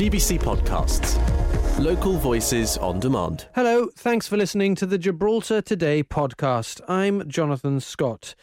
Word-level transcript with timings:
GBC 0.00 0.38
Podcasts. 0.38 1.39
Local 1.80 2.18
voices 2.18 2.76
on 2.76 3.00
demand. 3.00 3.46
Hello, 3.54 3.88
thanks 3.96 4.28
for 4.28 4.36
listening 4.36 4.74
to 4.74 4.84
the 4.84 4.98
Gibraltar 4.98 5.62
Today 5.62 6.02
podcast. 6.02 6.82
I'm 6.86 7.26
Jonathan 7.26 7.80
Scott. 7.80 8.34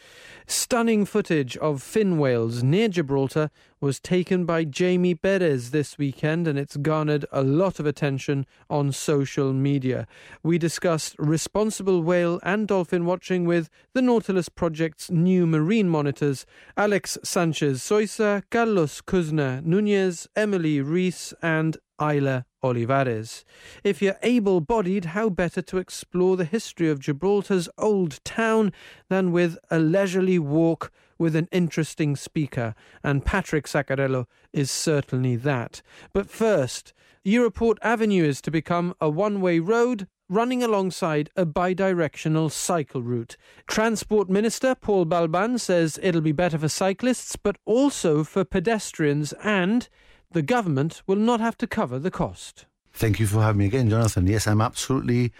Stunning 0.48 1.04
footage 1.04 1.56
of 1.58 1.80
fin 1.80 2.18
whales 2.18 2.64
near 2.64 2.88
Gibraltar 2.88 3.52
was 3.80 4.00
taken 4.00 4.44
by 4.44 4.64
Jamie 4.64 5.14
Perez 5.14 5.70
this 5.70 5.96
weekend 5.96 6.48
and 6.48 6.58
it's 6.58 6.76
garnered 6.78 7.26
a 7.30 7.44
lot 7.44 7.78
of 7.78 7.86
attention 7.86 8.44
on 8.68 8.90
social 8.90 9.52
media. 9.52 10.08
We 10.42 10.58
discussed 10.58 11.14
responsible 11.16 12.02
whale 12.02 12.40
and 12.42 12.66
dolphin 12.66 13.04
watching 13.06 13.44
with 13.44 13.70
the 13.92 14.02
Nautilus 14.02 14.48
Project's 14.48 15.12
new 15.12 15.46
marine 15.46 15.88
monitors 15.88 16.44
Alex 16.76 17.16
Sanchez 17.22 17.82
Soisa, 17.82 18.42
Carlos 18.50 19.00
Kuzner 19.00 19.62
Nunez, 19.62 20.26
Emily 20.34 20.80
Rees, 20.80 21.34
and 21.40 21.76
Isla 22.00 22.46
Olivares. 22.62 23.44
If 23.84 24.02
you're 24.02 24.18
able 24.22 24.60
bodied, 24.60 25.06
how 25.06 25.28
better 25.28 25.62
to 25.62 25.78
explore 25.78 26.36
the 26.36 26.44
history 26.44 26.88
of 26.90 27.00
Gibraltar's 27.00 27.68
old 27.78 28.22
town 28.24 28.72
than 29.08 29.32
with 29.32 29.58
a 29.70 29.78
leisurely 29.78 30.38
walk 30.38 30.92
with 31.18 31.34
an 31.34 31.48
interesting 31.50 32.16
speaker, 32.16 32.74
and 33.02 33.24
Patrick 33.24 33.66
Sacarello 33.66 34.26
is 34.52 34.70
certainly 34.70 35.36
that. 35.36 35.82
But 36.12 36.30
first, 36.30 36.92
Europort 37.26 37.76
Avenue 37.82 38.24
is 38.24 38.40
to 38.42 38.50
become 38.50 38.94
a 39.00 39.10
one 39.10 39.40
way 39.40 39.58
road 39.58 40.06
running 40.28 40.62
alongside 40.62 41.30
a 41.36 41.46
bidirectional 41.46 42.50
cycle 42.50 43.02
route. 43.02 43.36
Transport 43.66 44.28
Minister 44.28 44.74
Paul 44.74 45.06
Balban 45.06 45.58
says 45.58 45.98
it'll 46.02 46.20
be 46.20 46.32
better 46.32 46.58
for 46.58 46.68
cyclists, 46.68 47.36
but 47.36 47.56
also 47.64 48.22
for 48.24 48.44
pedestrians, 48.44 49.32
and 49.42 49.88
the 50.32 50.42
government 50.42 51.02
will 51.06 51.16
not 51.16 51.40
have 51.40 51.56
to 51.58 51.66
cover 51.66 51.98
the 51.98 52.10
cost. 52.10 52.66
Thank 52.92 53.20
you 53.20 53.28
for 53.28 53.40
having 53.40 53.60
me 53.60 53.66
again, 53.66 53.88
Jonathan. 53.88 54.26
Yes, 54.26 54.48
I'm 54.48 54.60
absolutely, 54.60 55.32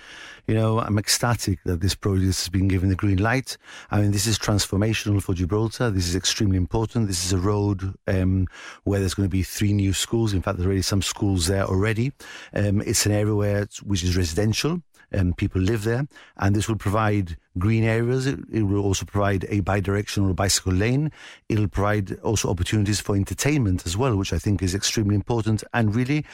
you 0.47 0.55
know, 0.55 0.79
I'm 0.79 0.97
ecstatic 0.97 1.59
that 1.65 1.81
this 1.81 1.95
project 1.95 2.27
has 2.27 2.49
been 2.49 2.69
given 2.69 2.89
the 2.89 2.95
green 2.95 3.19
light. 3.19 3.57
I 3.91 4.01
mean, 4.01 4.13
this 4.13 4.29
is 4.29 4.39
transformational 4.39 5.21
for 5.21 5.35
Gibraltar. 5.35 5.91
This 5.91 6.07
is 6.07 6.15
extremely 6.15 6.57
important. 6.57 7.09
This 7.09 7.25
is 7.25 7.33
a 7.33 7.39
road 7.39 7.95
um, 8.07 8.47
where 8.85 9.01
there's 9.01 9.15
going 9.15 9.29
to 9.29 9.31
be 9.31 9.43
three 9.43 9.73
new 9.73 9.93
schools. 9.93 10.33
In 10.33 10.41
fact, 10.41 10.59
there's 10.59 10.67
already 10.67 10.83
some 10.83 11.03
schools 11.03 11.49
there 11.49 11.65
already. 11.65 12.13
Um, 12.55 12.81
it's 12.83 13.07
an 13.07 13.13
area 13.13 13.35
where 13.35 13.67
which 13.83 14.05
is 14.05 14.17
residential 14.17 14.81
and 15.13 15.37
people 15.37 15.61
live 15.61 15.85
there. 15.85 16.07
And 16.37 16.55
this 16.55 16.69
will 16.69 16.77
provide 16.77 17.37
green 17.59 17.85
areas. 17.85 18.27
It, 18.27 18.39
it, 18.53 18.63
will 18.63 18.85
also 18.85 19.05
provide 19.05 19.47
a 19.49 19.61
bi-directional 19.61 20.35
bicycle 20.35 20.73
lane. 20.73 21.11
It'll 21.49 21.69
provide 21.69 22.19
also 22.21 22.49
opportunities 22.49 23.01
for 23.01 23.17
entertainment 23.17 23.87
as 23.87 23.97
well, 23.97 24.17
which 24.17 24.33
I 24.33 24.39
think 24.39 24.63
is 24.63 24.75
extremely 24.75 25.15
important. 25.15 25.65
And 25.73 25.95
really, 25.95 26.25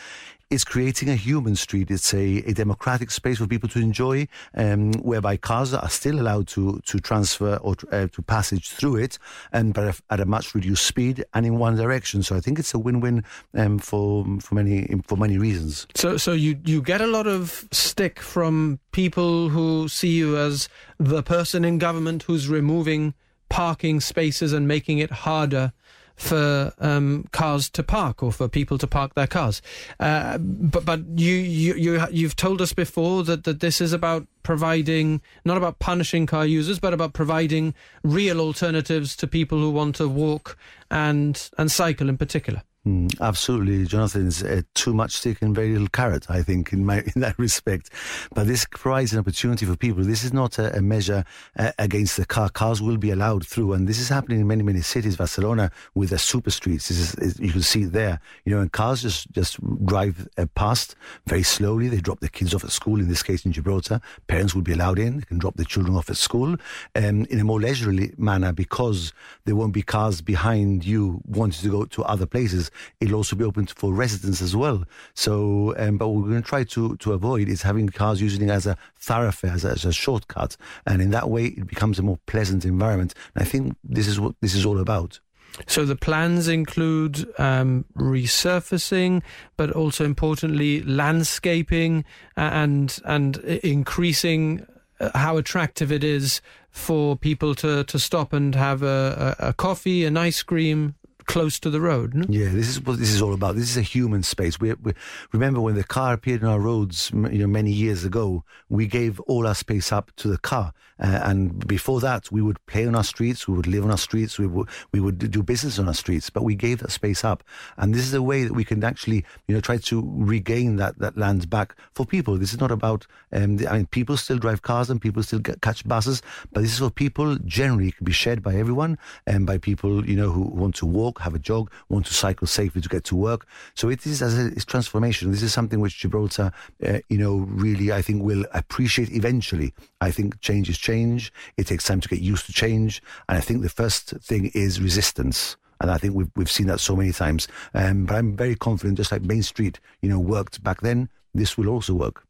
it's 0.51 0.65
creating 0.65 1.09
a 1.09 1.17
human 1.17 1.57
street. 1.57 1.91
It's 1.91 2.13
a, 2.15 2.43
a 2.47 2.53
democratic 2.53 3.11
space 3.11 3.39
for 3.39 3.47
people 3.47 3.69
to 3.71 3.81
enjoy, 3.81 4.29
um, 4.55 4.93
whereby 4.95 5.37
cars 5.37 5.75
are 5.75 5.89
still 5.89 6.21
allowed 6.21 6.47
to 6.49 6.81
to 6.85 7.01
transfer 7.01 7.57
or 7.57 7.75
to, 7.77 7.89
uh, 7.89 8.09
to 8.09 8.23
passage 8.23 8.71
through 8.71 8.97
it, 8.97 9.19
and 9.53 9.75
but 9.75 10.01
at 10.11 10.21
a 10.21 10.27
much 10.27 10.55
reduced 10.55 10.87
speed 10.87 11.25
and 11.35 11.47
in 11.47 11.59
one 11.59 11.77
direction. 11.77 12.23
So 12.23 12.37
I 12.37 12.41
think 12.41 12.59
it's 12.59 12.75
a 12.75 12.79
win-win 12.79 13.25
um, 13.55 13.79
for 13.79 14.25
for 14.41 14.55
many 14.55 14.87
for 15.07 15.17
many 15.17 15.39
reasons. 15.39 15.87
So 15.95 16.17
so 16.17 16.33
you 16.33 16.59
you 16.65 16.83
get 16.83 17.01
a 17.01 17.07
lot 17.07 17.27
of 17.27 17.67
stick 17.73 18.21
from 18.21 18.54
people 18.93 19.49
who 19.51 19.89
see 19.89 20.13
you 20.17 20.37
as 20.37 20.69
the 20.99 21.23
person 21.23 21.65
in 21.65 21.79
government 21.79 22.25
who's 22.25 22.49
removing 22.49 23.15
parking 23.49 24.01
spaces 24.01 24.53
and 24.53 24.67
making 24.67 24.99
it 24.99 25.11
harder 25.11 25.73
for 26.17 26.73
um, 26.79 27.25
cars 27.33 27.69
to 27.71 27.83
park 27.83 28.23
or 28.23 28.33
for 28.33 28.49
people 28.49 28.79
to 28.79 28.87
park 28.87 29.15
their 29.15 29.27
cars. 29.27 29.61
Uh, 29.99 30.39
but 30.39 30.85
but 30.85 31.01
you 31.17 31.35
you 31.35 31.75
you 31.75 32.07
you've 32.11 32.37
told 32.37 32.61
us 32.61 32.73
before 32.73 33.25
that 33.25 33.45
that 33.45 33.61
this 33.61 33.81
is 33.81 33.93
about 33.93 34.27
providing 34.43 35.21
not 35.45 35.57
about 35.57 35.79
punishing 35.79 36.27
car 36.27 36.47
users, 36.47 36.79
but 36.79 36.95
about 36.95 37.13
providing 37.13 37.75
real 38.03 38.41
alternatives 38.41 39.17
to 39.17 39.27
people 39.27 39.59
who 39.59 39.71
want 39.71 39.97
to 39.97 40.09
walk 40.09 40.57
and 40.91 41.51
and 41.59 41.71
cycle 41.71 42.09
in 42.09 42.17
particular. 42.17 42.63
Mm, 42.87 43.19
absolutely, 43.23 43.87
Jonathan's 43.87 44.43
uh, 44.43 44.61
too 44.75 44.93
much 44.93 45.13
stick 45.13 45.41
and 45.41 45.55
very 45.55 45.73
little 45.73 45.89
carrot. 45.89 46.27
I 46.29 46.43
think 46.43 46.71
in 46.71 46.85
my 46.85 47.03
in 47.15 47.23
that 47.23 47.39
respect, 47.39 47.89
but 48.35 48.47
this 48.47 48.67
provides 48.67 49.15
an 49.15 49.21
opportunity 49.21 49.65
for 49.65 49.75
people. 49.75 50.05
This 50.05 50.23
is 50.23 50.35
not 50.35 50.59
a, 50.59 50.77
a 50.77 50.83
measure 50.83 51.25
uh, 51.59 51.73
against 51.79 52.19
the 52.19 52.27
car. 52.27 52.51
Cars 52.51 52.83
will 52.83 52.99
be 52.99 53.11
allowed 53.11 53.47
through, 53.47 53.73
and 53.73 53.89
this 53.89 53.99
is 53.99 54.11
happening 54.11 54.41
in 54.41 54.47
many 54.47 54.63
many 54.63 54.83
cities. 54.83 55.17
Barcelona 55.17 55.71
with 55.95 56.11
the 56.11 56.19
super 56.19 56.51
streets. 56.51 56.91
Is, 56.91 57.15
is 57.15 57.41
you 57.41 57.53
can 57.53 57.63
see 57.63 57.87
there. 57.87 58.21
You 58.45 58.55
know, 58.55 58.61
and 58.61 58.71
cars 58.71 59.01
just 59.01 59.33
just 59.33 59.57
drive 59.87 60.29
uh, 60.37 60.45
past 60.55 60.95
very 61.27 61.43
slowly. 61.43 61.89
They 61.89 62.01
drop 62.01 62.21
their 62.21 62.29
kids 62.29 62.55
off 62.55 62.65
at 62.65 62.71
school. 62.71 63.01
In 63.01 63.09
this 63.09 63.23
case, 63.23 63.47
in 63.47 63.53
Gibraltar, 63.53 64.03
parents 64.27 64.55
will 64.55 64.61
be 64.61 64.75
allowed 64.75 64.99
in. 64.99 65.21
They 65.21 65.25
can 65.25 65.39
drop 65.39 65.57
their 65.57 65.65
children 65.65 65.97
off 65.97 66.11
at 66.11 66.19
school 66.19 66.57
um, 66.97 67.25
in 67.31 67.41
a 67.41 67.45
more 67.45 67.61
leisurely 67.63 68.13
manner 68.19 68.53
because 68.53 69.15
there 69.47 69.57
won't 69.57 69.73
be 69.73 69.81
cars 69.81 70.21
behind 70.21 70.85
you 70.85 71.23
wanting 71.27 71.63
to 71.63 71.71
go 71.71 71.87
to 71.87 72.03
other 72.05 72.27
places 72.27 72.71
it'll 73.01 73.17
also 73.17 73.37
be 73.37 73.45
open 73.45 73.67
for 73.67 73.93
residents 73.93 74.43
as 74.43 74.55
well. 74.55 74.85
So, 75.15 75.75
um, 75.79 75.99
but 75.99 76.09
what 76.09 76.23
we're 76.23 76.31
going 76.31 76.43
to 76.43 76.49
try 76.49 76.65
to, 76.65 76.97
to 76.97 77.13
avoid 77.13 77.49
is 77.49 77.63
having 77.63 77.89
cars 77.89 78.21
using 78.21 78.49
it 78.49 78.51
as 78.51 78.67
a 78.67 78.77
thoroughfare, 78.97 79.53
as 79.53 79.65
a, 79.65 79.71
as 79.71 79.85
a 79.85 79.93
shortcut. 79.93 80.57
And 80.87 81.01
in 81.01 81.11
that 81.11 81.31
way, 81.31 81.47
it 81.47 81.67
becomes 81.67 81.99
a 81.99 82.03
more 82.03 82.19
pleasant 82.27 82.65
environment. 82.65 83.15
And 83.35 83.43
I 83.43 83.47
think 83.47 83.77
this 83.85 84.07
is 84.07 84.21
what 84.21 84.35
this 84.41 84.55
is 84.55 84.65
all 84.65 84.79
about. 84.79 85.21
So 85.67 85.85
the 85.85 85.97
plans 85.97 86.49
include 86.49 87.27
um, 87.39 87.85
resurfacing, 87.97 89.23
but 89.57 89.71
also 89.71 90.05
importantly 90.05 90.83
landscaping 90.83 92.05
and 92.37 92.99
and 93.05 93.37
increasing 93.37 94.67
uh, 95.01 95.17
how 95.17 95.37
attractive 95.37 95.93
it 95.93 96.03
is 96.03 96.41
for 96.71 97.17
people 97.17 97.55
to, 97.55 97.85
to 97.85 97.99
stop 98.01 98.33
and 98.33 98.55
have 98.57 98.83
a, 98.83 99.37
a, 99.39 99.49
a 99.49 99.53
coffee, 99.53 100.05
an 100.05 100.17
ice 100.17 100.43
cream, 100.43 100.97
close 101.27 101.59
to 101.61 101.71
the 101.71 101.81
road. 101.81 102.15
No? 102.15 102.25
Yeah, 102.29 102.51
this 102.51 102.69
is 102.69 102.81
what 102.81 102.99
this 102.99 103.11
is 103.11 103.23
all 103.23 103.35
about. 103.35 103.57
This 103.57 103.71
is 103.71 103.77
a 103.77 103.83
human 103.83 104.23
space. 104.23 104.61
We, 104.61 104.73
we, 104.75 104.93
remember 105.33 105.61
when 105.61 105.75
the 105.75 105.85
car 105.85 106.13
appeared 106.13 106.45
on 106.45 106.51
our 106.51 106.61
roads, 106.61 107.11
you 107.13 107.39
know, 107.39 107.47
many 107.47 107.71
years 107.71 108.05
ago. 108.05 108.45
We 108.69 108.87
gave 108.87 109.21
all 109.21 109.47
our 109.47 109.55
space 109.55 109.93
up 109.93 110.13
to 110.17 110.29
the 110.29 110.39
car, 110.39 110.73
uh, 110.99 111.21
and 111.25 111.67
before 111.67 112.01
that, 112.01 112.31
we 112.31 112.43
would 112.43 112.65
play 112.67 112.87
on 112.87 112.95
our 112.95 113.05
streets, 113.05 113.49
we 113.49 113.55
would 113.55 113.67
live 113.67 113.85
on 113.85 113.91
our 113.91 113.99
streets, 113.99 114.39
we 114.39 114.47
would 114.47 114.69
we 114.93 115.01
would 115.01 115.31
do 115.31 115.43
business 115.43 115.79
on 115.79 115.89
our 115.89 115.95
streets. 115.95 116.31
But 116.31 116.45
we 116.45 116.55
gave 116.55 116.79
that 116.81 116.93
space 116.93 117.25
up, 117.25 117.43
and 117.77 117.95
this 117.95 118.03
is 118.03 118.15
a 118.15 118.23
way 118.23 118.45
that 118.45 118.53
we 118.53 118.65
can 118.65 118.83
actually, 118.85 119.25
you 119.49 119.55
know, 119.55 119.61
try 119.61 119.77
to 119.79 120.03
regain 120.17 120.77
that 120.77 120.99
that 120.99 121.17
land 121.17 121.51
back 121.51 121.77
for 121.95 122.07
people. 122.07 122.39
This 122.39 122.53
is 122.53 122.61
not 122.61 122.71
about. 122.71 123.07
Um, 123.33 123.59
I 123.69 123.79
mean, 123.79 123.87
people 123.87 124.17
still 124.17 124.39
drive 124.39 124.63
cars 124.63 124.91
and 124.91 125.01
people 125.01 125.23
still 125.23 125.41
get, 125.41 125.61
catch 125.61 125.87
buses, 125.87 126.23
but 126.53 126.63
this 126.63 126.73
is 126.73 126.79
for 126.79 126.91
people 126.91 127.37
generally. 127.45 127.89
It 127.89 127.97
can 127.97 128.05
be 128.05 128.13
shared 128.13 128.43
by 128.43 128.55
everyone 128.55 128.99
and 129.27 129.47
by 129.47 129.59
people, 129.59 130.09
you 130.09 130.17
know, 130.17 130.31
who 130.31 130.43
want 130.43 130.77
to 130.77 130.87
walk 130.87 131.14
walk, 131.15 131.23
have 131.23 131.35
a 131.35 131.39
jog, 131.39 131.71
want 131.89 132.07
to 132.07 132.15
cycle 132.15 132.47
safely 132.47 132.81
to 132.81 132.89
get 132.89 133.05
to 133.05 133.17
work. 133.17 133.47
So 133.75 133.89
it 133.89 134.07
is 134.07 134.23
as 134.23 134.39
a 134.39 134.47
it's 134.49 134.65
transformation. 134.65 135.31
This 135.31 135.43
is 135.43 135.53
something 135.53 135.81
which 135.81 135.99
Gibraltar, 135.99 136.53
uh, 136.87 136.99
you 137.09 137.19
know, 137.19 137.37
really 137.49 137.93
I 137.93 138.03
think 138.03 138.23
will 138.23 138.45
appreciate 138.53 139.11
eventually. 139.13 139.73
I 140.01 140.11
think 140.11 140.41
change 140.41 140.69
is 140.69 140.79
change. 140.79 141.33
It 141.57 141.67
takes 141.67 141.85
time 141.85 142.01
to 142.01 142.09
get 142.09 142.21
used 142.21 142.47
to 142.47 142.53
change, 142.53 143.03
and 143.29 143.39
I 143.39 143.41
think 143.41 143.63
the 143.63 143.69
first 143.69 144.11
thing 144.23 144.51
is 144.55 144.81
resistance. 144.81 145.57
And 145.81 145.91
I 145.91 145.99
think 145.99 146.15
we've 146.15 146.31
we've 146.37 146.51
seen 146.51 146.67
that 146.69 146.81
so 146.81 146.97
many 146.97 147.13
times. 147.13 147.49
Um, 147.75 148.07
but 148.07 148.17
I'm 148.17 148.37
very 148.37 148.55
confident, 148.55 148.97
just 148.97 149.13
like 149.13 149.23
Main 149.23 149.43
Street, 149.43 149.81
you 150.03 150.09
know, 150.09 150.21
worked 150.21 150.63
back 150.63 150.81
then. 150.81 151.09
This 151.35 151.59
will 151.59 151.69
also 151.69 151.95
work. 151.95 152.25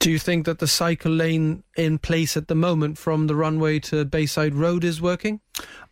Do 0.00 0.10
you 0.10 0.18
think 0.18 0.46
that 0.46 0.58
the 0.58 0.66
cycle 0.66 1.12
lane 1.12 1.62
in 1.76 1.98
place 1.98 2.36
at 2.36 2.48
the 2.48 2.54
moment 2.54 2.98
from 2.98 3.26
the 3.26 3.34
runway 3.34 3.78
to 3.80 4.04
Bayside 4.04 4.54
Road 4.54 4.84
is 4.84 5.00
working? 5.00 5.40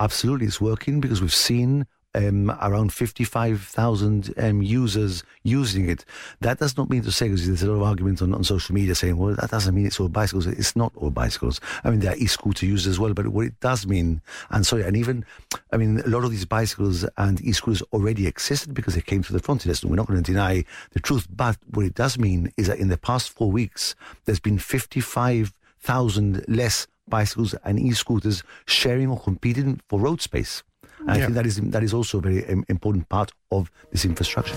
Absolutely, 0.00 0.46
it's 0.46 0.60
working 0.60 1.00
because 1.00 1.20
we've 1.20 1.34
seen 1.34 1.86
um, 2.18 2.50
around 2.60 2.92
55,000 2.92 4.34
um, 4.38 4.60
users 4.60 5.22
using 5.44 5.88
it. 5.88 6.04
That 6.40 6.58
does 6.58 6.76
not 6.76 6.90
mean 6.90 7.02
to 7.02 7.12
say, 7.12 7.28
because 7.28 7.46
there's 7.46 7.62
a 7.62 7.70
lot 7.70 7.76
of 7.76 7.82
arguments 7.82 8.20
on, 8.22 8.34
on 8.34 8.42
social 8.42 8.74
media 8.74 8.94
saying, 8.94 9.16
well, 9.16 9.36
that 9.36 9.50
doesn't 9.50 9.74
mean 9.74 9.86
it's 9.86 10.00
all 10.00 10.08
bicycles. 10.08 10.46
It's 10.46 10.74
not 10.74 10.92
all 10.96 11.10
bicycles. 11.10 11.60
I 11.84 11.90
mean, 11.90 12.00
there 12.00 12.12
are 12.12 12.16
e-scooter 12.16 12.66
users 12.66 12.88
as 12.88 12.98
well, 12.98 13.14
but 13.14 13.28
what 13.28 13.46
it 13.46 13.60
does 13.60 13.86
mean, 13.86 14.20
and 14.50 14.66
sorry, 14.66 14.82
and 14.82 14.96
even, 14.96 15.24
I 15.72 15.76
mean, 15.76 16.00
a 16.00 16.08
lot 16.08 16.24
of 16.24 16.32
these 16.32 16.44
bicycles 16.44 17.06
and 17.16 17.40
e-scooters 17.40 17.82
already 17.92 18.26
existed 18.26 18.74
because 18.74 18.94
they 18.94 19.00
came 19.00 19.22
through 19.22 19.38
the 19.38 19.42
frontier 19.42 19.72
We're 19.84 19.96
not 19.96 20.08
going 20.08 20.22
to 20.22 20.32
deny 20.32 20.64
the 20.92 21.00
truth, 21.00 21.28
but 21.30 21.56
what 21.70 21.86
it 21.86 21.94
does 21.94 22.18
mean 22.18 22.52
is 22.56 22.66
that 22.66 22.78
in 22.78 22.88
the 22.88 22.98
past 22.98 23.30
four 23.30 23.52
weeks, 23.52 23.94
there's 24.24 24.40
been 24.40 24.58
55,000 24.58 26.44
less 26.48 26.88
bicycles 27.08 27.54
and 27.64 27.78
e-scooters 27.78 28.42
sharing 28.66 29.08
or 29.08 29.20
competing 29.20 29.80
for 29.88 30.00
road 30.00 30.20
space. 30.20 30.62
And 31.00 31.08
yeah. 31.08 31.14
I 31.14 31.20
think 31.20 31.34
that 31.34 31.46
is 31.46 31.56
that 31.56 31.82
is 31.82 31.94
also 31.94 32.18
a 32.18 32.20
very 32.20 32.64
important 32.68 33.08
part 33.08 33.32
of 33.50 33.70
this 33.90 34.04
infrastructure. 34.04 34.54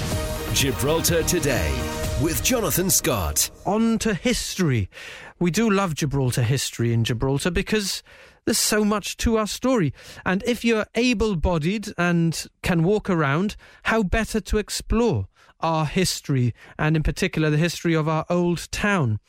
Gibraltar 0.53 1.23
today 1.23 1.71
with 2.21 2.43
Jonathan 2.43 2.89
Scott. 2.89 3.49
On 3.65 3.97
to 3.99 4.13
history. 4.13 4.89
We 5.39 5.49
do 5.51 5.69
love 5.69 5.95
Gibraltar 5.95 6.43
history 6.43 6.93
in 6.93 7.03
Gibraltar 7.03 7.51
because 7.51 8.03
there's 8.45 8.57
so 8.57 8.83
much 8.83 9.17
to 9.17 9.37
our 9.37 9.47
story. 9.47 9.93
And 10.25 10.43
if 10.43 10.65
you're 10.65 10.85
able 10.95 11.35
bodied 11.35 11.87
and 11.97 12.45
can 12.63 12.83
walk 12.83 13.09
around, 13.09 13.55
how 13.83 14.03
better 14.03 14.39
to 14.41 14.57
explore 14.57 15.27
our 15.61 15.85
history, 15.85 16.53
and 16.77 16.95
in 16.95 17.03
particular 17.03 17.49
the 17.49 17.57
history 17.57 17.93
of 17.93 18.07
our 18.07 18.25
old 18.29 18.71
town. 18.71 19.19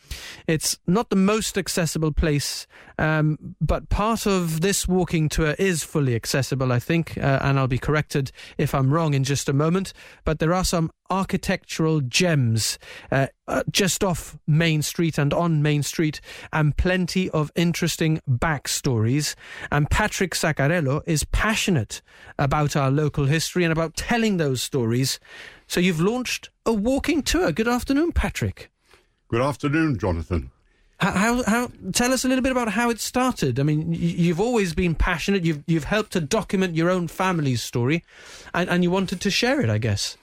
It's 0.46 0.78
not 0.86 1.10
the 1.10 1.16
most 1.16 1.56
accessible 1.58 2.12
place, 2.12 2.66
um, 2.98 3.56
but 3.60 3.88
part 3.88 4.26
of 4.26 4.60
this 4.60 4.88
walking 4.88 5.28
tour 5.28 5.54
is 5.58 5.82
fully 5.82 6.14
accessible, 6.14 6.72
I 6.72 6.78
think, 6.78 7.16
uh, 7.18 7.38
and 7.42 7.58
I'll 7.58 7.68
be 7.68 7.78
corrected 7.78 8.32
if 8.58 8.74
I'm 8.74 8.92
wrong 8.92 9.14
in 9.14 9.24
just 9.24 9.48
a 9.48 9.52
moment. 9.52 9.92
But 10.24 10.38
there 10.38 10.54
are 10.54 10.64
some 10.64 10.90
architectural 11.10 12.00
gems 12.00 12.78
uh, 13.10 13.26
uh, 13.46 13.62
just 13.70 14.02
off 14.02 14.38
Main 14.46 14.80
Street 14.80 15.18
and 15.18 15.34
on 15.34 15.62
Main 15.62 15.82
Street, 15.82 16.20
and 16.52 16.76
plenty 16.76 17.28
of 17.30 17.50
interesting 17.54 18.20
backstories. 18.28 19.34
And 19.70 19.90
Patrick 19.90 20.34
Sacarello 20.34 21.02
is 21.06 21.24
passionate 21.24 22.00
about 22.38 22.76
our 22.76 22.90
local 22.90 23.26
history 23.26 23.64
and 23.64 23.72
about 23.72 23.96
telling 23.96 24.36
those 24.38 24.62
stories. 24.62 25.18
So 25.72 25.80
you've 25.80 26.02
launched 26.02 26.50
a 26.66 26.72
walking 26.74 27.22
tour. 27.22 27.50
Good 27.50 27.66
afternoon, 27.66 28.12
Patrick. 28.12 28.70
Good 29.28 29.40
afternoon, 29.40 29.98
Jonathan. 29.98 30.50
How, 31.00 31.12
how, 31.12 31.42
how, 31.44 31.70
tell 31.92 32.12
us 32.12 32.26
a 32.26 32.28
little 32.28 32.42
bit 32.42 32.52
about 32.52 32.69
how 32.69 32.90
it 32.90 33.00
started. 33.00 33.58
I 33.58 33.62
mean, 33.62 33.90
you've 33.94 34.38
always 34.38 34.74
been 34.74 34.94
passionate. 34.94 35.46
You've 35.46 35.64
you've 35.66 35.84
helped 35.84 36.12
to 36.12 36.20
document 36.20 36.76
your 36.76 36.90
own 36.90 37.08
family's 37.08 37.62
story, 37.62 38.04
and, 38.52 38.69
and 38.69 38.82
you 38.82 38.90
wanted 38.90 39.22
to 39.22 39.30
share 39.30 39.62
it, 39.62 39.70
I 39.70 39.78
guess. 39.78 40.19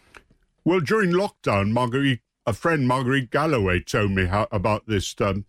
Well, 0.66 0.82
during 0.82 1.10
lockdown, 1.10 1.72
Marguerite, 1.72 2.22
a 2.46 2.54
friend, 2.54 2.88
Marguerite 2.88 3.32
Galloway, 3.32 3.80
told 3.80 4.12
me 4.12 4.28
how, 4.28 4.48
about 4.52 4.86
this 4.86 5.16
um, 5.20 5.46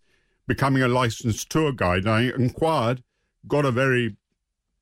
becoming 0.47 0.82
a 0.82 0.88
licensed 0.88 1.50
tour 1.50 1.73
guide. 1.73 2.06
I 2.06 2.23
inquired, 2.23 3.02
got 3.47 3.67
a 3.67 3.70
very 3.70 4.17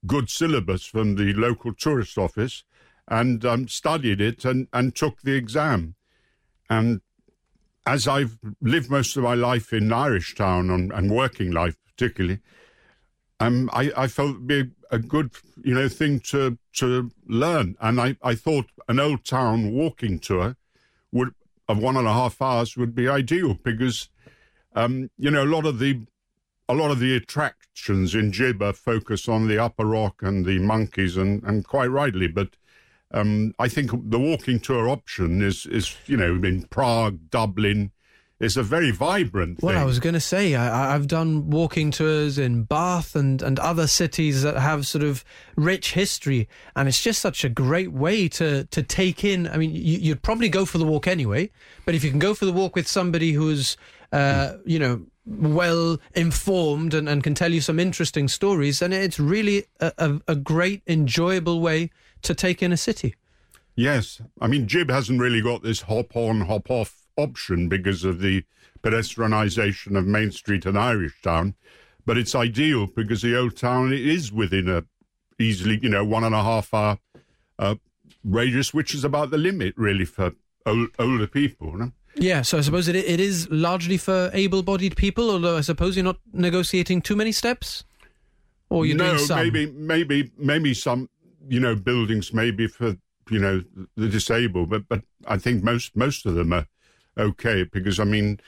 good 0.07 0.31
syllabus 0.31 0.85
from 0.85 1.17
the 1.17 1.33
local 1.33 1.75
tourist 1.75 2.17
office, 2.19 2.63
and 3.09 3.45
um, 3.45 3.69
studied 3.69 4.21
it 4.21 4.45
and, 4.45 4.69
and 4.73 4.95
took 4.95 5.23
the 5.23 5.35
exam. 5.35 5.95
And 6.71 7.01
as 7.87 8.07
I've 8.07 8.39
lived 8.61 8.91
most 8.91 9.17
of 9.17 9.23
my 9.23 9.35
life 9.35 9.73
in 9.73 9.93
Irish 9.93 10.35
Town 10.35 10.71
and, 10.71 10.93
and 10.93 11.11
working 11.11 11.51
life 11.51 11.77
particularly, 11.87 12.41
um, 13.41 13.71
I, 13.73 13.91
I 13.97 14.07
felt 14.09 14.31
it'd 14.31 14.47
be 14.47 14.71
a, 14.91 14.99
good, 14.99 15.31
you 15.63 15.75
know, 15.75 15.89
thing 15.89 16.21
to 16.21 16.59
to 16.75 17.11
learn. 17.27 17.77
And 17.81 18.01
I, 18.01 18.17
I 18.23 18.35
thought 18.35 18.67
an 18.89 19.01
old 19.01 19.25
town 19.25 19.73
walking 19.73 20.19
tour 20.19 20.57
would 21.13 21.35
of 21.69 21.79
one 21.79 21.97
and 21.97 22.07
a 22.07 22.13
half 22.13 22.41
hours 22.43 22.77
would 22.77 22.95
be 22.95 23.09
ideal 23.09 23.55
because, 23.55 24.09
um, 24.75 25.11
you 25.19 25.31
know, 25.31 25.45
a 25.45 25.47
lot 25.47 25.67
of 25.67 25.79
the 25.79 26.07
a 26.69 26.75
lot 26.75 26.91
of 26.91 26.99
the 26.99 27.17
attractions 27.17 28.15
in 28.15 28.31
Gibber 28.31 28.75
focus 28.75 29.29
on 29.29 29.49
the 29.49 29.59
Upper 29.59 29.87
Rock 29.87 30.23
and 30.23 30.45
the 30.45 30.59
monkeys, 30.59 31.17
and, 31.17 31.43
and 31.45 31.67
quite 31.67 31.87
rightly. 31.87 32.27
But 32.27 32.51
um, 33.13 33.55
I 33.59 33.69
think 33.69 33.91
the 34.11 34.19
walking 34.19 34.61
tour 34.61 34.89
option 34.89 35.43
is 35.43 35.67
is 35.67 35.97
you 36.07 36.17
know 36.17 36.35
in 36.35 36.65
Prague, 36.65 37.31
Dublin, 37.31 37.93
it's 38.41 38.57
a 38.57 38.63
very 38.63 38.91
vibrant 38.91 39.63
well 39.63 39.75
thing. 39.75 39.83
i 39.83 39.85
was 39.85 39.99
going 39.99 40.15
to 40.15 40.21
say 40.21 40.55
I, 40.55 40.93
have 40.93 41.07
done 41.07 41.51
walking 41.51 41.91
tours 41.91 42.39
in 42.39 42.65
Bath 42.65 43.17
and, 43.17 43.43
and 43.43 43.59
other 43.59 43.87
cities 43.87 44.43
that 44.43 44.57
have 44.57 44.87
sort 44.87 45.05
of 45.05 45.25
rich 45.57 45.93
history 45.93 46.49
and 46.77 46.89
it's 46.89 47.03
just 47.03 47.21
such 47.21 47.45
a 47.45 47.49
great 47.49 47.93
way 47.93 48.29
to, 48.29 48.65
to 48.65 48.83
take 48.83 49.25
in 49.25 49.49
i 49.49 49.57
mean 49.57 49.71
you, 49.75 50.13
would 50.13 50.23
probably 50.23 50.49
go 50.49 50.65
for 50.65 50.79
the 50.79 50.87
walk 50.87 51.07
anyway 51.07 51.51
but 51.85 51.95
if 51.95 52.05
you 52.05 52.11
can 52.11 52.19
go 52.19 52.35
for 52.35 52.47
the 52.47 52.53
walk 52.53 52.77
with 52.77 52.87
somebody 52.87 53.33
who's 53.33 53.77
uh, 54.13 54.55
you 54.65 54.79
know 54.79 55.05
well 55.29 55.99
informed 56.15 56.95
and, 56.95 57.09
and 57.09 57.23
can 57.23 57.35
tell 57.35 57.53
you 57.53 57.61
some 57.61 57.79
interesting 57.79 58.29
stories 58.29 58.79
then 58.79 58.93
it's 58.93 59.21
really 59.21 59.65
a, 59.81 59.93
a, 59.99 60.21
a 60.29 60.35
great 60.35 60.83
enjoyable 60.87 61.61
way 61.61 61.91
to 62.23 62.35
take 62.35 62.63
in 62.63 62.73
a 62.73 62.77
city 62.77 63.15
yes 63.77 64.23
i 64.41 64.47
mean 64.47 64.67
Gib 64.67 64.91
hasn't 64.91 65.21
really 65.21 65.43
got 65.43 65.63
this 65.63 65.83
hop 65.83 66.17
on 66.17 66.43
hop 66.43 66.71
off 66.71 67.09
option 67.19 67.69
because 67.69 68.05
of 68.05 68.21
the 68.21 68.45
pedestrianisation 68.83 69.99
of 69.99 70.07
Main 70.07 70.31
Street 70.31 70.65
and 70.65 70.79
Irish 70.79 71.21
Town. 71.23 71.55
But 72.07 72.17
it's 72.17 72.35
ideal 72.35 72.87
because 72.87 73.21
the 73.21 73.37
old 73.37 73.57
town 73.57 73.93
is 73.93 74.33
within 74.33 74.69
a 74.69 74.85
easily, 75.39 75.79
you 75.83 75.91
know, 75.91 76.05
one 76.05 76.25
and 76.25 76.35
a 76.35 76.43
half 76.43 76.73
hour 76.73 76.99
uh, 77.59 77.75
radius, 78.25 78.73
which 78.73 78.95
is 78.95 79.05
about 79.05 79.31
the 79.31 79.39
limit 79.39 79.75
really 79.77 80.05
for 80.05 80.33
old, 80.65 80.89
older 80.99 81.27
people. 81.27 81.77
No? 81.77 81.93
Yeah, 82.19 82.43
so 82.43 82.59
I 82.59 82.61
suppose 82.63 82.89
it 82.89 82.97
it 82.97 83.21
is 83.21 83.49
largely 83.51 83.97
for 83.97 84.31
able-bodied 84.33 84.97
people, 84.97 85.31
although 85.31 85.57
I 85.57 85.61
suppose 85.63 85.97
you're 85.97 86.05
not 86.05 86.19
negotiating 86.33 87.03
too 87.03 87.17
many 87.17 87.33
steps, 87.33 87.85
or 88.71 88.87
you're 88.87 88.97
no, 88.97 89.15
doing 89.15 89.27
some. 89.27 89.39
maybe 89.39 89.67
maybe 89.73 90.31
maybe 90.37 90.75
some 90.75 91.09
you 91.49 91.61
know 91.61 91.75
buildings 91.75 92.33
maybe 92.33 92.67
for 92.67 92.97
you 93.31 93.39
know 93.39 93.63
the 93.97 94.09
disabled, 94.09 94.71
but 94.71 94.89
but 94.89 95.03
I 95.27 95.39
think 95.39 95.63
most 95.63 95.97
most 95.97 96.27
of 96.27 96.35
them 96.35 96.53
are 96.53 96.67
okay 97.19 97.65
because 97.65 98.01
I 98.01 98.05
mean 98.05 98.41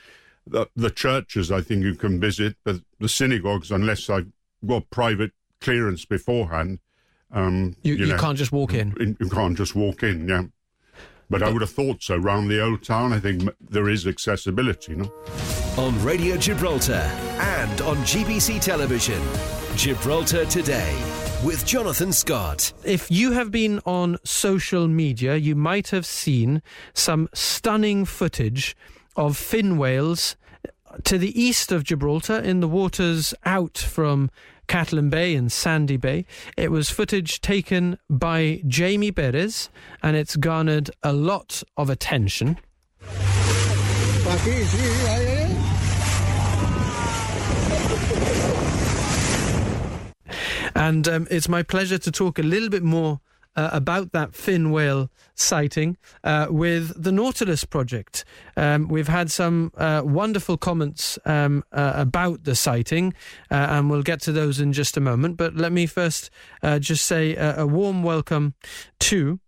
the, 0.47 0.67
the 0.75 0.89
churches 0.89 1.51
I 1.51 1.61
think 1.61 1.83
you 1.83 1.95
can 1.95 2.19
visit, 2.19 2.55
but 2.63 2.81
the 2.99 3.09
synagogues 3.09 3.71
unless 3.71 4.09
I've 4.09 4.31
got 4.65 4.89
private 4.89 5.31
clearance 5.59 6.05
beforehand. 6.05 6.79
Um, 7.33 7.77
you, 7.83 7.93
you, 7.93 8.05
you 8.05 8.11
know, 8.11 8.17
can't 8.17 8.37
just 8.37 8.51
walk 8.51 8.73
in. 8.73 9.15
You 9.19 9.29
can't 9.29 9.55
just 9.55 9.73
walk 9.73 10.03
in, 10.03 10.27
yeah. 10.27 10.43
But 11.31 11.43
I 11.43 11.49
would 11.49 11.61
have 11.61 11.71
thought 11.71 12.03
so. 12.03 12.17
Round 12.17 12.51
the 12.51 12.61
old 12.61 12.83
town, 12.83 13.13
I 13.13 13.19
think 13.19 13.49
there 13.61 13.87
is 13.87 14.05
accessibility. 14.05 14.95
No? 14.95 15.09
On 15.77 16.03
Radio 16.03 16.35
Gibraltar 16.35 17.09
and 17.39 17.81
on 17.81 17.95
GBC 17.99 18.59
Television, 18.59 19.21
Gibraltar 19.77 20.45
Today 20.45 20.93
with 21.41 21.65
Jonathan 21.65 22.11
Scott. 22.11 22.73
If 22.83 23.09
you 23.09 23.31
have 23.31 23.49
been 23.49 23.79
on 23.85 24.17
social 24.25 24.89
media, 24.89 25.37
you 25.37 25.55
might 25.55 25.87
have 25.87 26.05
seen 26.05 26.61
some 26.93 27.29
stunning 27.33 28.03
footage 28.03 28.75
of 29.15 29.37
fin 29.37 29.77
whales 29.77 30.35
to 31.05 31.17
the 31.17 31.41
east 31.41 31.71
of 31.71 31.85
Gibraltar 31.85 32.39
in 32.39 32.59
the 32.59 32.67
waters 32.67 33.33
out 33.45 33.77
from 33.77 34.29
Catalan 34.71 35.09
Bay 35.09 35.35
and 35.35 35.51
Sandy 35.51 35.97
Bay. 35.97 36.25
It 36.55 36.71
was 36.71 36.89
footage 36.89 37.41
taken 37.41 37.97
by 38.09 38.61
Jamie 38.65 39.11
Beres 39.11 39.67
and 40.01 40.15
it's 40.15 40.37
garnered 40.37 40.89
a 41.03 41.11
lot 41.11 41.61
of 41.75 41.89
attention. 41.89 42.57
And 50.73 51.05
um, 51.05 51.27
it's 51.29 51.49
my 51.49 51.63
pleasure 51.63 51.97
to 51.97 52.09
talk 52.09 52.39
a 52.39 52.41
little 52.41 52.69
bit 52.69 52.81
more 52.81 53.19
uh, 53.55 53.69
about 53.71 54.11
that 54.11 54.35
fin 54.35 54.71
whale 54.71 55.09
sighting 55.35 55.97
uh, 56.23 56.47
with 56.49 57.01
the 57.01 57.11
Nautilus 57.11 57.63
project. 57.63 58.25
Um, 58.55 58.87
we've 58.87 59.07
had 59.07 59.31
some 59.31 59.71
uh, 59.77 60.01
wonderful 60.03 60.57
comments 60.57 61.19
um, 61.25 61.63
uh, 61.71 61.93
about 61.95 62.43
the 62.43 62.55
sighting, 62.55 63.13
uh, 63.49 63.55
and 63.69 63.89
we'll 63.89 64.03
get 64.03 64.21
to 64.21 64.31
those 64.31 64.59
in 64.59 64.73
just 64.73 64.97
a 64.97 65.01
moment. 65.01 65.37
But 65.37 65.55
let 65.55 65.71
me 65.71 65.85
first 65.85 66.29
uh, 66.63 66.79
just 66.79 67.05
say 67.05 67.35
a 67.35 67.65
warm 67.65 68.03
welcome 68.03 68.53
to. 68.99 69.39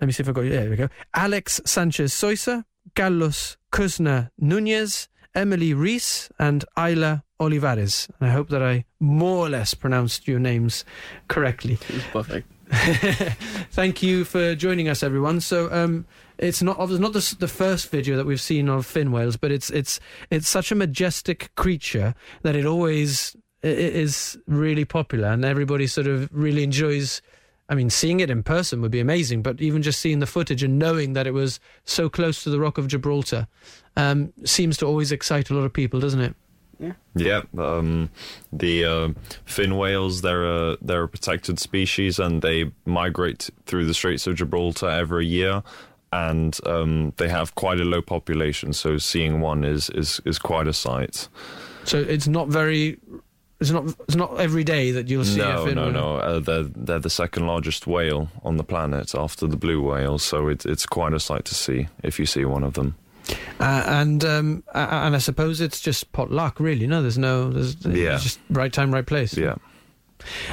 Let 0.00 0.06
me 0.06 0.12
see 0.12 0.22
if 0.22 0.28
I've 0.28 0.34
got. 0.34 0.42
You 0.42 0.50
there 0.50 0.70
we 0.70 0.76
go. 0.76 0.88
Alex 1.14 1.60
Sanchez 1.64 2.12
Soisa, 2.12 2.64
Carlos 2.94 3.56
Kuzna 3.70 4.30
Nunez, 4.38 5.08
Emily 5.34 5.72
Reese, 5.74 6.28
and 6.38 6.64
Ayla 6.76 7.22
Olivares. 7.40 8.08
I 8.20 8.28
hope 8.28 8.48
that 8.50 8.62
I 8.62 8.84
more 9.00 9.38
or 9.46 9.48
less 9.48 9.74
pronounced 9.74 10.28
your 10.28 10.38
names 10.38 10.84
correctly. 11.28 11.76
Perfect. 12.12 12.48
Thank 13.70 14.02
you 14.02 14.24
for 14.24 14.54
joining 14.54 14.88
us, 14.88 15.02
everyone. 15.02 15.40
So, 15.40 15.70
um, 15.70 16.06
it's 16.38 16.62
not 16.62 16.78
not 16.78 17.12
the, 17.12 17.36
the 17.38 17.48
first 17.48 17.90
video 17.90 18.16
that 18.16 18.24
we've 18.24 18.40
seen 18.40 18.70
of 18.70 18.86
fin 18.86 19.12
whales, 19.12 19.36
but 19.36 19.52
it's 19.52 19.68
it's 19.68 20.00
it's 20.30 20.48
such 20.48 20.72
a 20.72 20.74
majestic 20.74 21.54
creature 21.54 22.14
that 22.42 22.56
it 22.56 22.64
always 22.64 23.36
it 23.62 23.78
is 23.78 24.38
really 24.46 24.86
popular, 24.86 25.28
and 25.28 25.44
everybody 25.44 25.86
sort 25.86 26.06
of 26.06 26.30
really 26.32 26.62
enjoys. 26.62 27.20
I 27.68 27.74
mean, 27.74 27.90
seeing 27.90 28.20
it 28.20 28.30
in 28.30 28.42
person 28.42 28.80
would 28.80 28.90
be 28.90 29.00
amazing, 29.00 29.42
but 29.42 29.60
even 29.60 29.82
just 29.82 30.00
seeing 30.00 30.20
the 30.20 30.26
footage 30.26 30.62
and 30.62 30.78
knowing 30.78 31.12
that 31.12 31.26
it 31.26 31.32
was 31.32 31.60
so 31.84 32.08
close 32.08 32.42
to 32.42 32.50
the 32.50 32.58
Rock 32.58 32.78
of 32.78 32.86
Gibraltar 32.86 33.46
um, 33.96 34.32
seems 34.44 34.78
to 34.78 34.86
always 34.86 35.12
excite 35.12 35.50
a 35.50 35.54
lot 35.54 35.64
of 35.64 35.72
people, 35.72 36.00
doesn't 36.00 36.20
it? 36.20 36.34
Yeah. 36.82 36.92
Yeah. 37.14 37.42
Um, 37.56 38.10
the 38.52 38.84
uh, 38.84 39.08
fin 39.44 39.76
whales 39.76 40.20
they're 40.20 40.44
a 40.44 40.76
they're 40.82 41.04
a 41.04 41.08
protected 41.08 41.58
species 41.58 42.18
and 42.18 42.42
they 42.42 42.72
migrate 42.84 43.48
through 43.66 43.86
the 43.86 43.94
Straits 43.94 44.26
of 44.26 44.34
Gibraltar 44.34 44.88
every 44.88 45.26
year. 45.26 45.62
And 46.12 46.58
um, 46.66 47.14
they 47.16 47.28
have 47.28 47.54
quite 47.54 47.80
a 47.80 47.84
low 47.84 48.02
population, 48.02 48.74
so 48.74 48.98
seeing 48.98 49.40
one 49.40 49.64
is, 49.64 49.88
is, 49.88 50.20
is 50.26 50.38
quite 50.38 50.68
a 50.68 50.74
sight. 50.74 51.26
So 51.84 51.98
it's 51.98 52.28
not 52.28 52.48
very 52.48 52.98
it's 53.62 53.70
not 53.70 53.84
it's 54.06 54.16
not 54.16 54.38
every 54.38 54.64
day 54.64 54.90
that 54.90 55.08
you'll 55.08 55.24
see 55.24 55.38
no, 55.38 55.62
a 55.62 55.66
fin 55.66 55.76
no, 55.76 55.84
whale. 55.84 55.92
no. 55.92 56.16
Uh, 56.16 56.40
they're 56.40 56.64
they're 56.64 56.98
the 56.98 57.10
second 57.10 57.46
largest 57.46 57.86
whale 57.86 58.28
on 58.42 58.56
the 58.56 58.64
planet 58.64 59.14
after 59.14 59.46
the 59.46 59.56
blue 59.56 59.80
whale, 59.80 60.18
so 60.18 60.48
it's 60.48 60.66
it's 60.66 60.84
quite 60.84 61.14
a 61.14 61.20
sight 61.20 61.44
to 61.46 61.54
see 61.54 61.88
if 62.02 62.18
you 62.18 62.26
see 62.26 62.44
one 62.44 62.64
of 62.64 62.74
them. 62.74 62.96
Uh, 63.60 63.84
and 63.86 64.24
um, 64.24 64.64
and 64.74 65.14
I 65.14 65.18
suppose 65.18 65.60
it's 65.60 65.80
just 65.80 66.12
pot 66.12 66.30
luck, 66.30 66.58
really. 66.58 66.86
No, 66.86 67.02
there's 67.02 67.18
no, 67.18 67.50
there's 67.50 67.76
yeah. 67.86 68.18
just 68.18 68.40
right 68.50 68.72
time, 68.72 68.92
right 68.92 69.06
place. 69.06 69.36
Yeah. 69.36 69.56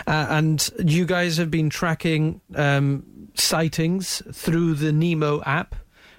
Uh, 0.08 0.28
and 0.30 0.70
you 0.84 1.06
guys 1.06 1.38
have 1.38 1.52
been 1.52 1.70
tracking 1.70 2.42
um, 2.56 3.30
sightings 3.36 4.22
through 4.32 4.76
the 4.76 4.92
Nemo 4.92 5.42
app. 5.44 5.76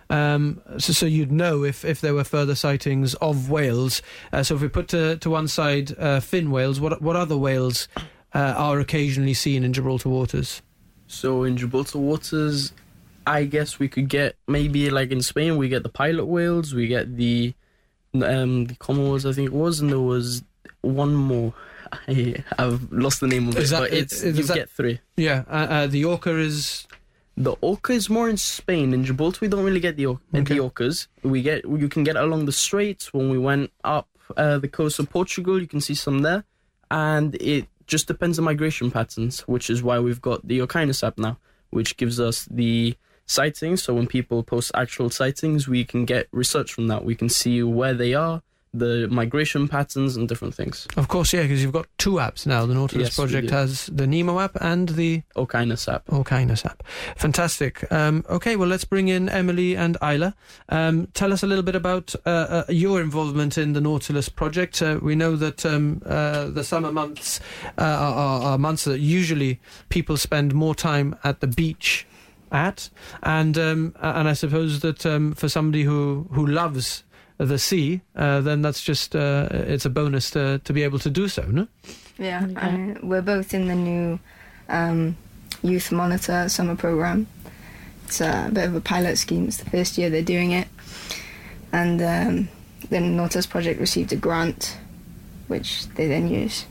Um, 0.09 0.61
so, 0.78 0.92
so 0.92 1.07
you'd 1.07 1.30
know 1.30 1.62
if, 1.62 1.85
if 1.85 2.00
there 2.00 2.14
were 2.14 2.25
further 2.25 2.57
sightings 2.57 3.14
of 3.14 3.49
whales. 3.49 4.02
Uh, 4.33 4.42
so 4.42 4.57
if 4.57 4.61
we 4.61 4.69
put 4.69 4.88
to, 4.88 5.16
to 5.19 5.30
one 5.30 5.47
side 5.47 5.97
uh, 5.99 6.19
fin 6.19 6.50
whales, 6.50 6.80
what 6.80 7.00
what 7.00 7.14
other 7.14 7.37
whales 7.37 7.87
uh, 8.35 8.54
are 8.57 8.80
occasionally 8.80 9.35
seen 9.35 9.62
in 9.62 9.73
Gibraltar 9.73 10.09
waters? 10.09 10.62
So 11.07 11.45
in 11.45 11.57
Gibraltar 11.57 11.99
waters, 11.99 12.73
I 13.38 13.44
guess 13.44 13.78
we 13.78 13.88
could 13.88 14.08
get 14.08 14.37
maybe 14.56 14.90
like 14.90 15.10
in 15.16 15.22
Spain 15.22 15.56
we 15.56 15.68
get 15.68 15.82
the 15.82 15.88
pilot 16.02 16.26
whales, 16.26 16.75
we 16.75 16.87
get 16.96 17.16
the 17.16 17.54
um 18.14 18.64
the 18.66 18.75
common 18.84 19.04
whales 19.08 19.25
I 19.26 19.32
think 19.32 19.46
it 19.52 19.52
was, 19.64 19.80
and 19.80 19.90
there 19.90 20.00
was 20.14 20.42
one 20.82 21.14
more. 21.14 21.52
I 22.08 22.44
have 22.58 22.90
lost 22.92 23.20
the 23.20 23.26
name 23.26 23.49
of 23.49 23.56
Is 23.56 23.70
it, 23.72 23.75
that- 23.75 23.80
but 23.90 23.92
it's 23.92 24.22
is 24.22 24.38
you 24.38 24.44
that- 24.44 24.54
get 24.54 24.70
three. 24.70 25.00
Yeah, 25.16 25.44
uh, 25.49 25.66
uh, 25.76 25.87
the 25.87 26.04
orca 26.04 26.32
is 26.49 26.87
The 27.37 27.52
orca 27.70 27.92
is 28.00 28.10
more 28.10 28.28
in 28.28 28.37
Spain. 28.37 28.92
In 28.92 29.04
Gibraltar, 29.04 29.38
we 29.42 29.49
don't 29.49 29.64
really 29.64 29.80
get 29.88 29.96
the, 29.96 30.06
or- 30.06 30.20
Okay. 30.34 30.54
the 30.54 30.60
orcas. 30.60 31.06
We 31.22 31.40
get 31.42 31.64
you 31.64 31.88
can 31.88 32.04
get 32.04 32.16
along 32.16 32.46
the 32.46 32.52
straits. 32.66 33.04
When 33.14 33.30
we 33.30 33.38
went 33.38 33.70
up 33.82 34.06
uh, 34.37 34.58
the 34.58 34.68
coast 34.68 34.99
of 35.00 35.08
Portugal, 35.18 35.60
you 35.62 35.66
can 35.75 35.80
see 35.80 35.94
some 36.06 36.18
there, 36.28 36.42
and 36.90 37.34
it 37.40 37.64
just 37.87 38.06
depends 38.12 38.38
on 38.38 38.44
migration 38.44 38.90
patterns, 38.90 39.34
which 39.54 39.66
is 39.70 39.82
why 39.82 39.99
we've 40.06 40.20
got 40.30 40.46
the 40.46 40.58
Orkinus 40.64 41.02
app 41.06 41.16
now, 41.18 41.34
which 41.70 41.96
gives 41.96 42.20
us 42.20 42.46
the 42.50 42.94
sightings. 43.30 43.82
So 43.82 43.94
when 43.94 44.06
people 44.06 44.42
post 44.42 44.72
actual 44.75 45.08
sightings, 45.10 45.68
we 45.68 45.84
can 45.84 46.04
get 46.04 46.28
research 46.32 46.72
from 46.72 46.88
that. 46.88 47.04
We 47.04 47.14
can 47.14 47.28
see 47.28 47.62
where 47.62 47.94
they 47.94 48.12
are, 48.12 48.42
the 48.75 49.08
migration 49.08 49.68
patterns, 49.68 50.16
and 50.16 50.28
different 50.28 50.54
things. 50.54 50.87
Of 50.96 51.08
course, 51.08 51.32
yeah, 51.32 51.42
because 51.42 51.62
you've 51.62 51.72
got 51.72 51.87
two 51.99 52.14
apps 52.14 52.46
now. 52.46 52.66
The 52.66 52.75
Nautilus 52.75 53.08
Yes, 53.08 53.16
project 53.16 53.50
has 53.50 53.87
the 53.87 54.06
Nemo 54.06 54.38
app 54.40 54.56
and 54.60 54.90
the 54.90 55.22
Orkinus 55.37 55.92
app. 55.92 56.06
Orkinus 56.06 56.64
app. 56.64 56.82
Fantastic. 57.16 57.90
Um, 57.92 58.25
okay, 58.28 58.56
well, 58.56 58.68
let's 58.68 58.84
bring 58.84 59.08
in 59.08 59.28
Emily 59.28 59.76
and 59.76 59.96
Isla. 60.02 60.34
Um, 60.68 61.08
tell 61.14 61.32
us 61.32 61.42
a 61.42 61.46
little 61.46 61.64
bit 61.64 61.76
about 61.76 62.14
uh, 62.26 62.28
uh, 62.30 62.64
your 62.68 63.00
involvement 63.00 63.58
in 63.58 63.72
the 63.72 63.80
Nautilus 63.80 64.28
project. 64.28 64.82
Uh, 64.82 64.99
we 65.00 65.14
know 65.14 65.37
that 65.37 65.64
um, 65.64 66.02
uh, 66.04 66.46
the 66.49 66.64
summer 66.64 66.92
months 66.92 67.40
uh, 67.78 67.82
are, 67.82 68.42
are 68.42 68.58
months 68.58 68.84
that 68.84 69.00
usually 69.00 69.60
people 69.88 70.16
spend 70.16 70.54
more 70.54 70.75
time 70.75 71.16
at 71.25 71.40
the 71.40 71.46
beach 71.49 72.06
at, 72.52 72.90
and 73.23 73.57
um, 73.59 73.95
and 74.00 74.28
I 74.28 74.33
suppose 74.35 74.80
that 74.80 75.04
um, 75.07 75.35
for 75.35 75.49
somebody 75.49 75.85
who 75.85 76.26
who 76.33 76.47
loves 76.47 77.04
the 77.38 77.59
sea, 77.59 78.00
uh, 78.16 78.40
then 78.42 78.62
that's 78.62 78.83
just 78.83 79.14
uh, 79.16 79.49
it's 79.50 79.85
a 79.87 79.90
bonus 79.90 80.30
to 80.33 80.59
to 80.64 80.73
be 80.73 80.83
able 80.83 80.99
to 81.00 81.11
do 81.11 81.28
so. 81.28 81.42
No. 81.42 81.66
Yeah, 82.19 82.47
Okay. 82.50 82.92
uh, 82.92 82.95
we're 83.02 83.23
both 83.23 83.54
in 83.54 83.66
the 83.69 83.75
new 83.75 84.19
um, 84.69 85.16
Youth 85.62 85.90
Monitor 85.92 86.49
summer 86.49 86.76
program. 86.76 87.26
It's 88.07 88.21
a 88.21 88.50
bit 88.52 88.64
of 88.69 88.75
a 88.75 88.80
pilot 88.80 89.16
scheme. 89.19 89.47
It's 89.49 89.57
the 89.59 89.71
first 89.71 89.97
year 89.97 90.11
they're 90.11 90.23
doing 90.23 90.50
it, 90.52 90.69
and 91.73 92.00
um, 92.02 92.49
the 92.90 93.00
Nautilus 93.00 93.47
project 93.47 93.80
received 93.80 94.12
a 94.12 94.16
grant, 94.16 94.76
which 95.49 95.87
they 95.95 96.09
then 96.09 96.28
use 96.28 96.66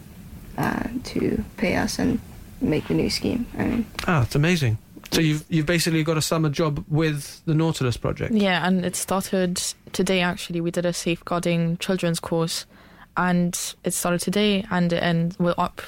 uh, 0.58 0.84
to 1.06 1.44
pay 1.58 1.78
us 1.78 1.98
and 2.00 2.20
make 2.62 2.88
the 2.90 2.94
new 2.94 3.10
scheme. 3.10 3.46
I 3.58 3.64
mean, 3.66 3.86
Ah, 4.06 4.24
it's 4.24 4.36
amazing. 4.36 4.78
So 5.12 5.22
you've 5.22 5.44
you've 5.50 5.66
basically 5.66 6.04
got 6.04 6.18
a 6.18 6.22
summer 6.22 6.50
job 6.50 6.84
with 6.88 7.42
the 7.46 7.54
Nautilus 7.54 7.98
project. 7.98 8.34
Yeah, 8.34 8.66
and 8.68 8.86
it 8.86 8.96
started 8.96 9.62
today 9.92 10.22
actually. 10.22 10.62
We 10.62 10.72
did 10.72 10.86
a 10.86 10.94
safeguarding 10.94 11.78
children's 11.78 12.20
course 12.20 12.66
and 13.18 13.58
it 13.84 13.94
started 13.94 14.22
today 14.22 14.66
and 14.70 14.94
and 14.94 15.36
we're 15.39 15.56
up 15.58 15.82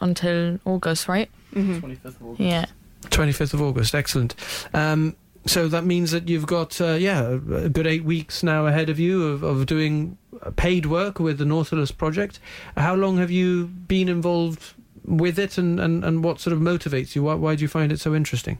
until 0.00 0.58
August, 0.64 1.08
right? 1.08 1.30
Mm-hmm. 1.54 1.86
25th 1.86 2.04
of 2.04 2.22
August. 2.22 2.40
Yeah. 2.40 2.66
25th 3.02 3.54
of 3.54 3.62
August. 3.62 3.94
Excellent. 3.94 4.34
Um, 4.74 5.16
so 5.46 5.68
that 5.68 5.84
means 5.84 6.10
that 6.10 6.28
you've 6.28 6.46
got, 6.46 6.80
uh, 6.80 6.94
yeah, 6.94 7.28
a 7.28 7.68
good 7.68 7.86
eight 7.86 8.04
weeks 8.04 8.42
now 8.42 8.66
ahead 8.66 8.90
of 8.90 8.98
you 8.98 9.28
of, 9.28 9.42
of 9.42 9.66
doing 9.66 10.18
paid 10.56 10.86
work 10.86 11.20
with 11.20 11.38
the 11.38 11.44
Nautilus 11.44 11.92
project. 11.92 12.40
How 12.76 12.94
long 12.94 13.16
have 13.18 13.30
you 13.30 13.66
been 13.66 14.08
involved 14.08 14.74
with 15.04 15.38
it 15.38 15.56
and, 15.56 15.78
and, 15.78 16.04
and 16.04 16.24
what 16.24 16.40
sort 16.40 16.52
of 16.52 16.60
motivates 16.60 17.14
you? 17.14 17.22
Why, 17.22 17.34
why 17.34 17.54
do 17.54 17.62
you 17.62 17.68
find 17.68 17.92
it 17.92 18.00
so 18.00 18.14
interesting? 18.14 18.58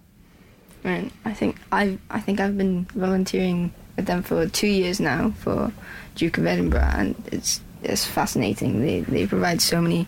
I 0.85 0.89
mean, 0.89 1.11
I 1.25 1.33
think 1.33 1.57
I 1.73 1.99
I 2.11 2.21
think 2.21 2.41
I've 2.41 2.57
been 2.57 2.85
volunteering 2.95 3.73
with 3.97 4.07
them 4.07 4.23
for 4.23 4.47
two 4.47 4.69
years 4.69 5.01
now 5.01 5.31
for 5.39 5.73
Duke 6.15 6.39
of 6.39 6.47
Edinburgh, 6.47 6.91
and 6.95 7.15
it's 7.33 7.61
it's 7.83 8.05
fascinating. 8.05 8.81
They 8.83 9.01
they 9.01 9.27
provide 9.27 9.61
so 9.61 9.81
many 9.81 10.07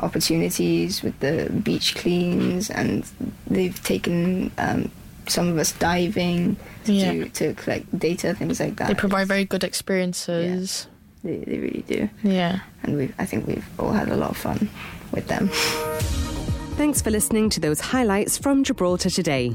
opportunities 0.00 1.02
with 1.02 1.18
the 1.20 1.50
beach 1.62 1.94
cleans, 1.94 2.70
and 2.70 3.04
they've 3.46 3.80
taken 3.84 4.50
um, 4.58 4.90
some 5.26 5.48
of 5.48 5.58
us 5.58 5.72
diving 5.72 6.56
to 6.84 6.92
Yeah. 6.92 7.12
do, 7.12 7.24
to 7.28 7.54
collect 7.54 7.98
data, 7.98 8.34
things 8.34 8.58
like 8.60 8.76
that. 8.76 8.88
They 8.88 8.94
provide 8.94 9.28
very 9.28 9.44
good 9.44 9.62
experiences. 9.64 10.86
Yeah. 10.86 10.96
They, 11.22 11.36
they 11.44 11.58
really 11.58 11.84
do, 11.86 12.08
Yeah. 12.22 12.60
and 12.82 12.96
we 12.96 13.12
I 13.18 13.26
think 13.26 13.46
we've 13.46 13.68
all 13.78 13.92
had 13.92 14.08
a 14.08 14.16
lot 14.16 14.30
of 14.30 14.36
fun 14.38 14.70
with 15.12 15.26
them. 15.28 15.48
Thanks 16.78 17.02
for 17.02 17.10
listening 17.10 17.50
to 17.50 17.60
those 17.60 17.80
highlights 17.80 18.38
from 18.38 18.64
Gibraltar 18.64 19.10
today. 19.10 19.54